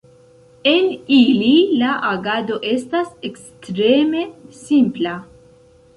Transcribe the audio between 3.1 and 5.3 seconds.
ekstreme simpla.